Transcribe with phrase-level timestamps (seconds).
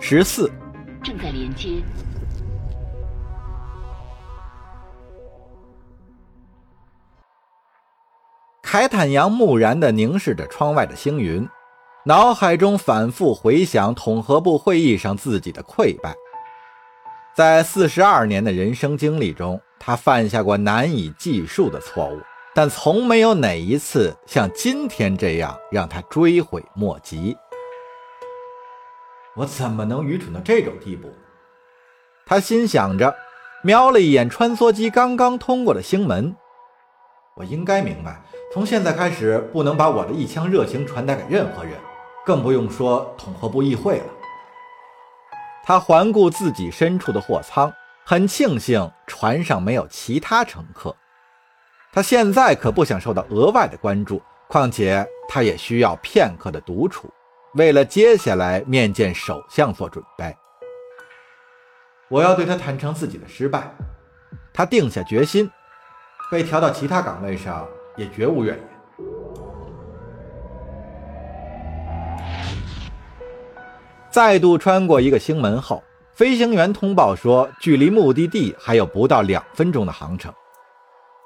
[0.00, 0.50] 十四，
[1.02, 1.82] 正在连接。
[8.62, 11.46] 凯坦阳木然地凝视着窗外的星云，
[12.04, 16.14] 脑海中反复回想统合部会议上自己的溃败。
[17.34, 22.20] 在四十二年的人生经历中，他犯下过难以计数的错误，
[22.54, 27.36] 但从没有哪一次像今天这样让他追悔莫及。
[29.38, 31.08] 我怎么能愚蠢到这种地步？
[32.26, 33.14] 他心想着，
[33.62, 36.34] 瞄了一眼穿梭机刚刚通过的星门。
[37.36, 38.20] 我应该明白，
[38.52, 41.74] 从现在开始不能把我的一腔热情传达给任何人，
[42.26, 44.06] 更不用说统合部议会了。
[45.62, 47.72] 他环顾自己身处的货舱，
[48.04, 50.96] 很庆幸船上没有其他乘客。
[51.92, 57.08] 他现在可不想受到额外的关注，况且他也需要片刻的独处，
[57.54, 60.36] 为了接下来面见首相做准备。
[62.08, 63.74] 我要对他坦诚自己的失败。
[64.52, 65.50] 他定下决心。
[66.30, 68.68] 被调到其他岗位上也绝无怨言。
[74.10, 80.30] 再度穿过一个星门后，飞行员通报说，距离目的地还有不到两分钟的航程。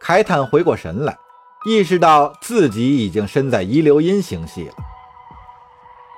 [0.00, 1.16] 凯坦回过神来，
[1.66, 4.74] 意识到自己已经身在伊留因星系了。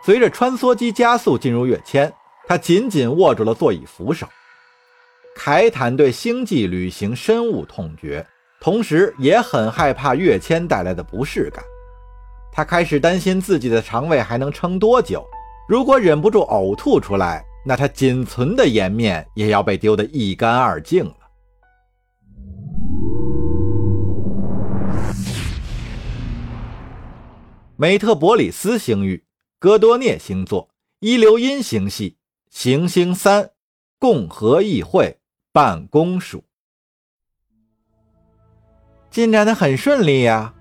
[0.06, 2.12] 随着穿梭机加速进入跃迁，
[2.46, 4.24] 他紧紧握住了座椅扶手。
[5.34, 8.24] 凯坦对星际旅行深恶痛绝。
[8.60, 11.64] 同时也很害怕跃迁带来的不适感，
[12.52, 15.24] 他开始担心自己的肠胃还能撑多久。
[15.68, 21.14] 如果忍不住呕吐出来，那他仅存的颜面也要被丢得一干二净了。
[27.76, 29.22] 美特伯里斯星域，
[29.58, 30.68] 戈多涅星座，
[31.00, 32.16] 伊留因星系，
[32.50, 33.50] 行星三，
[33.98, 35.18] 共和议会
[35.50, 36.44] 办公署。
[39.10, 40.52] 进展的很顺利呀！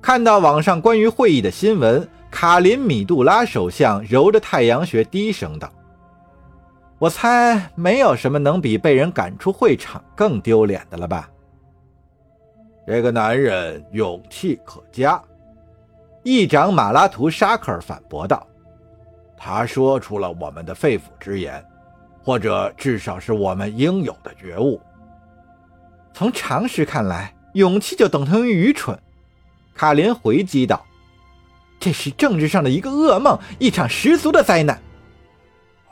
[0.00, 5.70] 看到网上关于会议的新闻，卡林米杜拉首相揉着太阳穴，低声道
[6.98, 11.28] ：“我猜没有什么能比被人赶出会场更丢脸的了吧？”
[12.88, 15.22] 这个男人勇气可嘉，
[16.22, 18.46] 议长马拉图沙克尔反驳道
[19.36, 21.64] ：“他说出了我们的肺腑之言，
[22.22, 24.80] 或者至少是我们应有的觉悟。
[26.12, 28.98] 从常识看来。”勇气就等同于愚蠢，
[29.74, 30.86] 卡林回击道
[31.78, 34.80] ：“这是政治上的一个噩梦，一场十足的灾难。”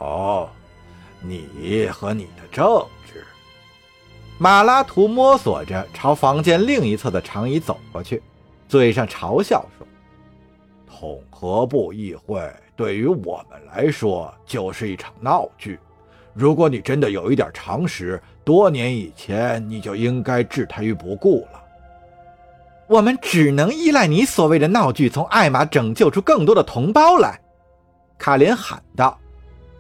[0.01, 0.49] 哦，
[1.21, 2.65] 你和你的政
[3.07, 3.23] 治。
[4.39, 8.23] 马拉图摸索着朝房间另一侧的长椅走过去，
[8.67, 9.80] 嘴上嘲笑说
[11.01, 12.39] ：“统合部议会
[12.77, 15.79] 对于我们来说就是一场闹剧。
[16.35, 21.63] 如果你真的有一点常识。”多年以前，你就应该置他于不顾了。
[22.89, 27.39] 我们只能依赖你所谓的闹剧，从艾玛拯救出更多的同胞来。”
[28.19, 29.17] 卡林喊道，“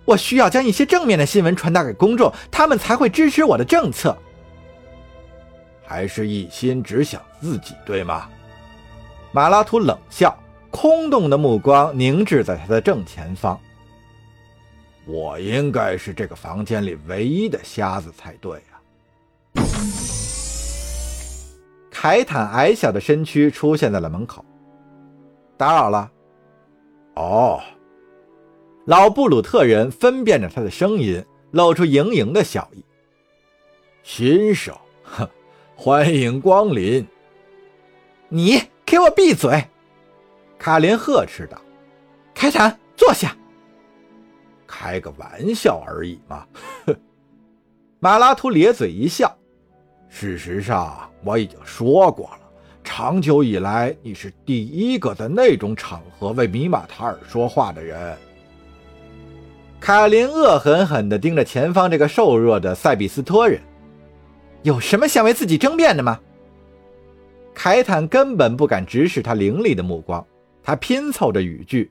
[0.04, 4.16] 我需要将一些正面的新闻传达给公众，他们才会支持我的政策。”
[5.84, 8.28] 还是一心只想自己，对吗？
[9.32, 10.38] 马拉图冷笑，
[10.70, 13.60] 空洞的目光凝滞在他的正前方。
[15.06, 19.62] 我应该是这个房间里唯一的瞎子才对呀！
[21.90, 24.44] 凯坦矮小的身躯出现在了门口。
[25.56, 26.10] 打扰了。
[27.16, 27.60] 哦，
[28.86, 32.84] 老布鲁特人分辨着他的声音，露出盈盈的笑意。
[34.02, 35.28] 新手，哼，
[35.74, 37.06] 欢迎光临。
[38.28, 39.62] 你给我闭嘴！
[40.60, 41.58] 卡林呵斥道。
[42.34, 43.34] 凯坦，坐下。
[44.66, 46.46] 开个玩笑而已嘛，
[47.98, 49.34] 马拉图咧嘴一笑。
[50.10, 52.40] 事实上，我已经说过了，
[52.84, 58.14] 长久以来，你是第一个在那种场合为米马塔尔说话的人。
[59.80, 63.58] 卡林恶狠狠地盯着前方这个瘦弱的塞比斯托人，
[64.62, 66.20] 有什么想为自己争辩的吗？
[67.54, 70.24] 凯坦根本不敢直视他凌厉的目光，
[70.62, 71.90] 他拼凑着语句。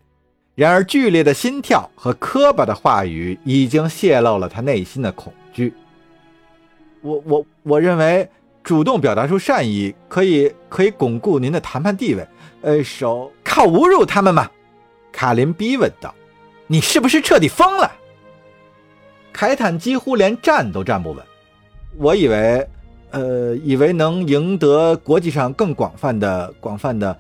[0.55, 5.73] 然而，剧烈的心跳和磕巴的话语已经泄露了他内心的恐惧。
[7.01, 8.29] 我我我认为，
[8.61, 12.27] 主动表达出善意可以可以巩固您的谈判地位。
[12.61, 14.49] 呃，手靠侮辱他们吗？
[15.13, 16.13] 卡林逼问道。
[16.67, 17.89] 你是不是彻底疯了？
[19.31, 21.25] 凯坦几乎连站都站不稳。
[21.95, 22.67] 我以为，
[23.11, 27.17] 呃，以为能赢得国际上更广泛的、广泛的、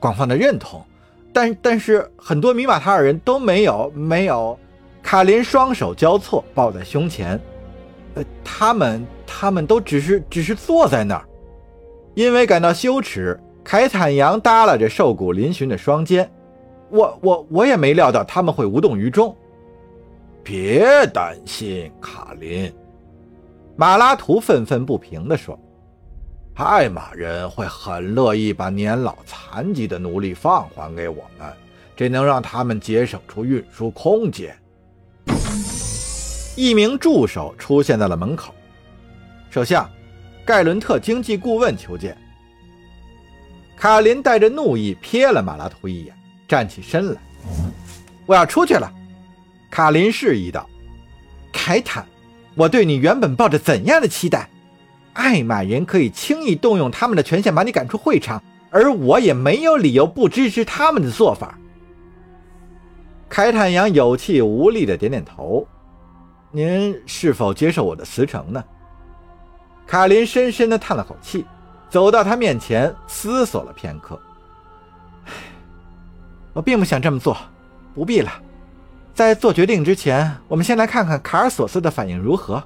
[0.00, 0.84] 广泛的认同。
[1.32, 4.58] 但但是很多米马塔尔人都没有没有，
[5.02, 7.40] 卡林双手交错抱在胸前。
[8.14, 11.24] 呃，他们，他们都只是，只是坐在那儿。
[12.14, 16.28] 因为感到羞耻，凯坦扬耷拉着瘦骨嶙峋的双肩。
[16.90, 19.34] 我，我，我也没料到他们会无动于衷。
[20.42, 22.72] 别担心，卡林。
[23.76, 25.56] 马拉图愤愤不平地说
[26.64, 31.50] ：“艾玛人会很乐意把年老残疾的奴隶放还给我们，
[31.96, 34.54] 这能让他们节省出运输空间。”
[36.56, 38.54] 一名助手出现在了门口。
[39.48, 39.88] 首相，
[40.44, 42.16] 盖伦特经济顾问求见。
[43.74, 46.14] 卡林带着怒意瞥了马拉图一眼，
[46.46, 47.20] 站起身来
[48.26, 48.92] ：“我要出去了。”
[49.70, 50.68] 卡林示意道
[51.50, 52.06] ：“凯坦，
[52.54, 54.50] 我对你原本抱着怎样的期待？
[55.12, 61.58] 艾玛人可以轻易动用他们的权限把你赶出会场，而我也没有理由不支持他们的做法。”
[63.28, 65.66] 凯坦扬有气无力的点点头。
[66.50, 68.64] 您是否接受我的辞呈呢？
[69.86, 71.44] 卡林深深的叹了口气，
[71.88, 74.20] 走到他面前，思索了片刻。
[76.52, 77.36] 我并不想这么做，
[77.94, 78.32] 不必了。
[79.14, 82.60] 在做决定之前，我们先来看看卡尔索斯的反应如何。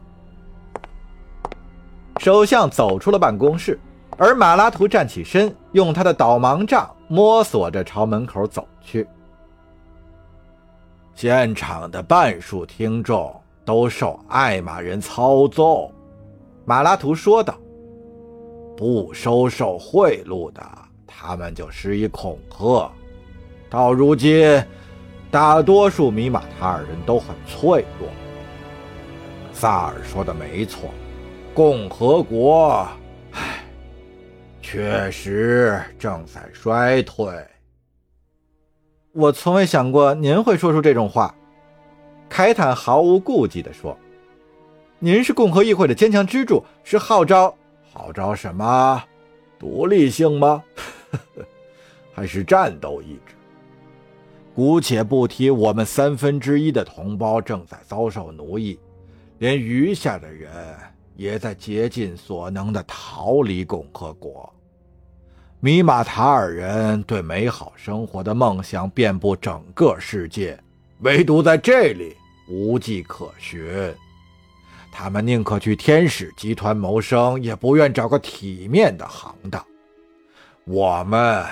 [2.18, 3.78] 首相走出了办公室，
[4.16, 9.06] 而马拉图站起身，用他的导盲杖摸索着朝门口走去。
[11.14, 13.34] 现场的半数听众。
[13.66, 15.90] 都受艾玛人操纵，
[16.66, 17.54] 马拉图说道
[18.76, 20.62] ：“不收受贿赂的，
[21.06, 22.92] 他们就施以恐吓。
[23.70, 24.62] 到如今，
[25.30, 28.06] 大多数米马塔尔人都很脆弱。
[29.50, 30.90] 萨尔说的没错，
[31.54, 32.84] 共和国，
[33.30, 33.64] 唉，
[34.60, 37.32] 确实正在衰退。
[39.12, 41.32] 我从未想过您会说出这种话。”
[42.28, 43.96] 凯坦毫无顾忌地说
[44.98, 47.56] ：“您是共和议会的坚强支柱，是号召
[47.92, 49.00] 号召什么？
[49.56, 50.60] 独立性吗？
[52.12, 53.34] 还是战斗意志？
[54.56, 58.76] 姑且不提我们三分之一的同胞正在遭受奴役，
[59.38, 60.50] 连余下的人
[61.16, 64.52] 也在竭尽所能地逃离共和国。
[65.60, 70.58] 米马塔尔人对美好生活的梦想遍布整个世界。”
[71.00, 72.16] 唯独在这里
[72.48, 73.92] 无迹可寻，
[74.92, 79.62] 他们宁可去天使集团谋生，也不愿找个体面的行当。
[80.64, 81.44] 我们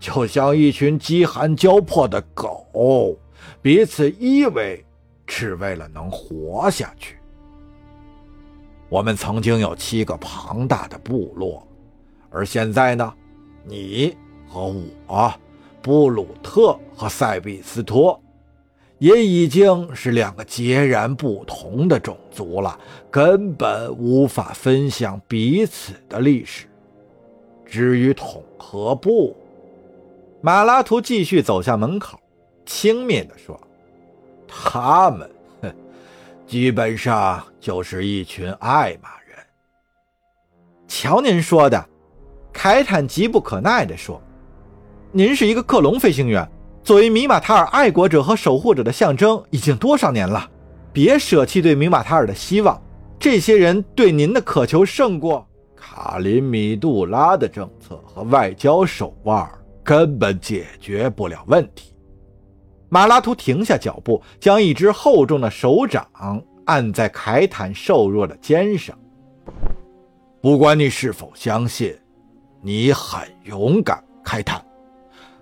[0.00, 3.16] 就像一群饥寒交迫的狗，
[3.60, 4.82] 彼此依偎，
[5.26, 7.15] 只为了能活下去。
[8.88, 11.66] 我们曾经有七个庞大的部落，
[12.30, 13.12] 而现在呢？
[13.64, 14.16] 你
[14.48, 14.72] 和
[15.06, 15.34] 我，
[15.82, 18.20] 布鲁特和塞比斯托。
[18.98, 22.78] 也已经是两个截然不同的种族了，
[23.10, 26.66] 根本无法分享彼此的历史。
[27.66, 29.36] 至于统合部，
[30.40, 32.18] 马拉图继续走向门口，
[32.64, 33.60] 轻蔑地说
[34.48, 35.28] ：“他们，
[36.46, 39.36] 基本上就是一群爱马人。”
[40.88, 41.84] 瞧您说的，
[42.52, 44.22] 凯坦急不可耐地说
[45.12, 46.48] ：“您是一个克隆飞行员。”
[46.84, 50.48] 作为米马塔尔爱国者和守护者的象征，已经多少年了？
[50.92, 52.80] 别舍弃对米马塔尔的希望。
[53.18, 55.44] 这些人对您的渴求胜过
[55.74, 59.50] 卡林米杜拉的政策和外交手腕，
[59.82, 61.95] 根本解决不了问题。
[62.88, 66.06] 马拉图停下脚步，将一只厚重的手掌
[66.66, 68.96] 按在凯坦瘦弱的肩上。
[70.40, 71.96] 不管你是否相信，
[72.62, 74.64] 你很勇敢，凯坦。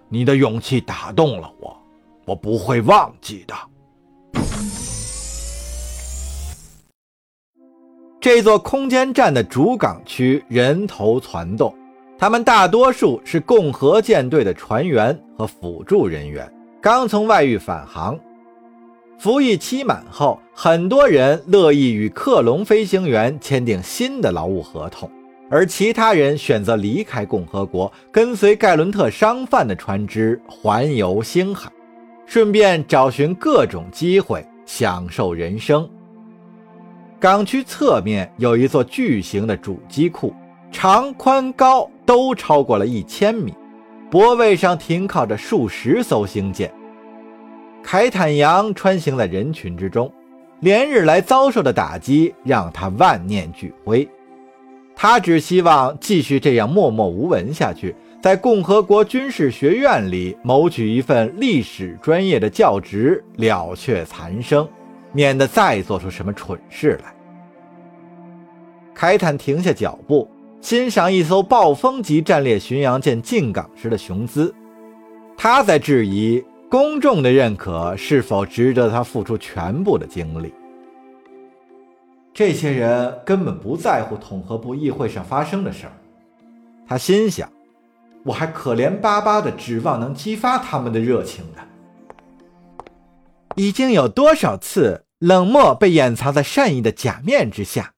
[0.09, 1.77] 你的勇气打动了我，
[2.27, 3.55] 我不会忘记的。
[8.21, 11.75] 这座空间站的主港区人头攒动，
[12.19, 16.51] 他们大多数是共和舰队的船员和辅助人员，
[16.85, 18.21] 刚从外域返航，
[19.17, 25.11] 服役期满后，很多人乐意与克隆飞行员签订新的劳务合同。
[25.49, 31.73] 而其他人选择离开共和国，跟随盖伦特商贩的船只环游星海，
[32.27, 35.89] 顺便找寻各种机会享受人生。
[37.19, 40.35] 港区侧面有一座巨型的主机库，
[40.71, 43.55] 长、宽、高都超过了一千米，
[44.15, 46.73] 泊位上停靠着数十艘星舰。
[47.83, 50.09] 凯坦扬穿行在人群之中，
[50.61, 54.09] 连日来遭受的打击让他万念俱灰。
[54.95, 57.93] 他只希望继续这样默默无闻下去，
[58.23, 64.65] 在共和国军事学院里谋取一份历史专业的教职，了却残生。
[65.11, 67.13] 免得再做出什么蠢事来。
[68.95, 70.29] 凯坦停下脚步，
[70.65, 74.55] 欣赏一艘暴风级战列巡洋舰进港时的雄姿。
[75.37, 80.55] 他在质疑公众的认可是否值得他付出全部的精力。
[82.33, 85.93] 这些人根本不在乎统合部议会上发生的事儿，
[86.89, 87.47] 他心想：
[88.25, 91.61] 我还可怜巴巴的指望能激发他们的热情呢。
[93.55, 97.93] 已经有多少次冷漠被掩藏在善意的假面之下？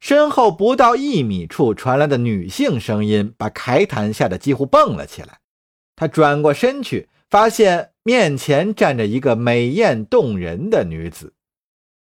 [0.00, 5.40] 身后不到一米处传来的女性声音把凯坦吓得几乎蹦了起来。
[5.96, 11.32] 他转过身去，发现面前站着一个美艳动人的女子。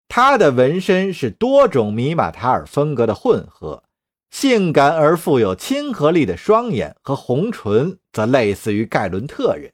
[0.10, 3.84] 她的纹身是多种米马塔尔风格的混合，
[4.32, 9.72] 性感而富有亲和力的双眼和红唇则类似于盖伦特人。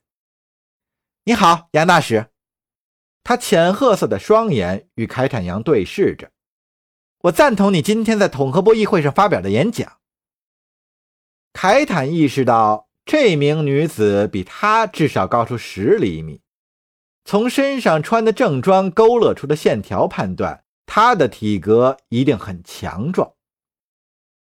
[1.25, 2.27] 你好，杨大使。
[3.24, 6.29] 他浅褐色的双眼与凯坦扬对视着。
[7.24, 10.00] 我赞同你今天在统合部议会上发表的演讲。
[11.51, 12.88] 凯坦意识到。
[13.06, 16.39] 这名女子比他至少高出十厘米，
[17.25, 23.34] 从身上穿的正装勾勒出的线条判断，她的体格一定很强壮。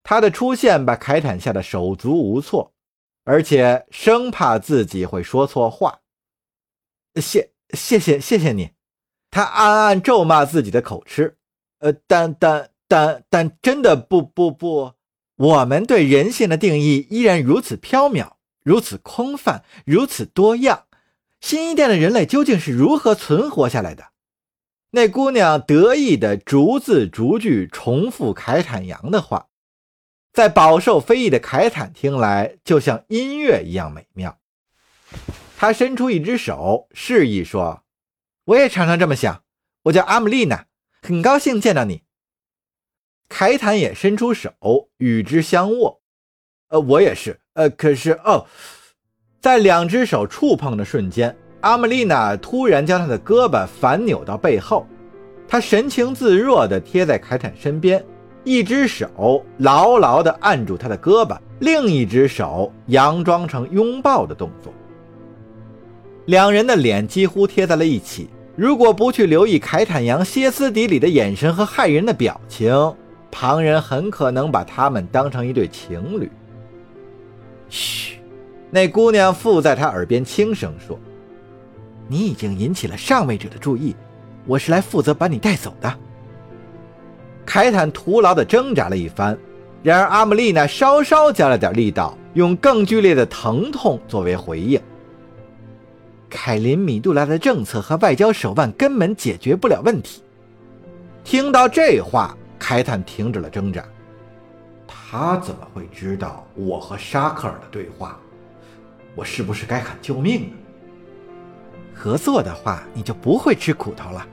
[0.02, 2.72] 她的出现把凯坦吓得手足无措，
[3.24, 6.00] 而且生怕自己会说错话。
[7.16, 8.70] 谢谢谢谢谢你，
[9.30, 11.37] 他暗暗咒骂自己的口吃。
[11.78, 14.94] 呃，但但但但真的不不不，
[15.36, 18.32] 我们对人性的定义依然如此缥缈。
[18.64, 20.84] 如此空泛，如此多样，
[21.40, 24.08] 新一代的人类究竟是如何存活下来的？
[24.90, 29.48] 那姑娘得意地逐字逐句重复凯坦扬的话，
[30.34, 34.38] 在饱受非议的凯坦听来，就像音乐一样美妙。
[35.56, 37.84] 他伸出一只手，示意说
[38.44, 39.44] ：“我也常常这么想。
[39.84, 40.66] 我叫阿姆丽娜，
[41.02, 42.02] 很高兴见到你。”
[43.28, 44.52] 凯坦也伸出手
[44.96, 46.00] 与之相握。
[46.68, 47.38] 呃，我也是。
[47.54, 48.46] 呃，可是哦，
[49.40, 54.86] 在两只手触碰的瞬间，阿玛丽娜突然将他的胳膊反扭到背后，
[55.46, 58.04] 她神情自若地贴在凯坦身边，
[58.44, 64.72] 一只手牢牢地按住他的胳膊，另一只手佯装成拥抱的动作。
[66.26, 68.30] 两人的脸几乎贴在了一起。
[68.58, 72.92] 如果不去留意凯坦扬歇斯底里的眼神和骇人的表情，
[73.30, 76.28] 旁人很可能把他们当成一对情侣。
[77.68, 78.18] 嘘，
[78.68, 80.98] 那姑娘附在他耳边轻声说
[82.10, 83.94] ：“你已经引起了上位者的注意，
[84.44, 85.94] 我是来负责把你带走的。”
[87.46, 89.38] 凯坦徒劳地挣扎了一番，
[89.84, 94.80] 然而阿姆丽娜稍稍加了点力道，用更剧烈的疼痛作为回应。
[96.30, 100.22] 凯林米杜拉的政策和外交手腕根本解决不了问题。
[101.24, 103.84] 听到这话，凯坦停止了挣扎。
[104.86, 108.18] 他怎么会知道我和沙克尔的对话？
[109.14, 110.56] 我是不是该喊救命呢？
[111.94, 114.26] 合作的话，你就不会吃苦头了。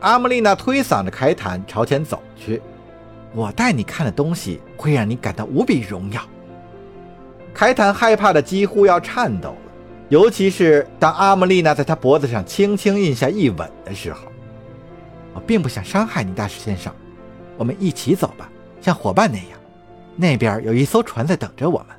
[0.00, 2.60] 阿莫丽娜推搡着凯坦朝前走去。
[3.32, 6.22] 我带你看的东西会让你感到无比荣耀。
[7.52, 9.56] 凯坦害怕的几乎要颤抖，
[10.08, 14.28] 尤其是当阿莫丽娜在他脖子上轻轻印下一吻的时候。
[15.32, 16.94] 我并不想伤害你，大使先生。
[17.56, 18.48] 我们一起走吧，
[18.80, 19.58] 像伙伴那样。
[20.16, 21.96] 那边有一艘船在等着我们，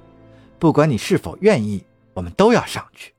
[0.59, 1.83] 不管你是否愿意，
[2.13, 3.11] 我们都要上去。